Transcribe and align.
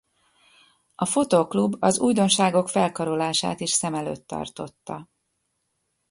A 0.95 1.05
fotóklub 1.05 1.75
az 1.79 1.99
újdonságok 1.99 2.69
felkarolását 2.69 3.59
is 3.59 3.71
szem 3.71 3.93
előtt 3.93 4.27
tartotta. 4.27 5.09